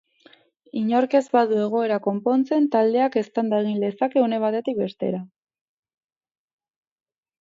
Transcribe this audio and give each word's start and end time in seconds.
Inork 0.79 1.11
ez 1.19 1.27
badu 1.35 1.59
egoera 1.65 1.99
konpontzen, 2.07 2.65
taldeak 2.77 3.17
eztanda 3.23 3.61
egin 3.65 3.77
lezake 3.85 4.25
une 4.25 4.41
batetik 4.45 4.81
bestera. 4.81 5.23